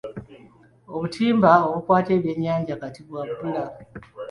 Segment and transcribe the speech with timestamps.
[0.95, 3.63] Obutimba obukwata ebyennyanja kati bwa bbula.